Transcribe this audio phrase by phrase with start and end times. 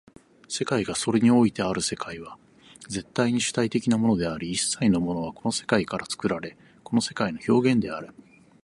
[0.49, 2.39] 世界がそれにおいてある世界は
[2.89, 8.09] 絶対に主体的なものであり、一切のものはこの世界から作られ、この世界の表現である。